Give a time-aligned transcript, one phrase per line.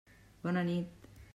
[0.43, 1.11] Bona nit.